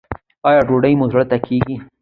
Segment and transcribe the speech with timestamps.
[0.47, 1.75] ایا ډوډۍ مو زړه ته کیږي؟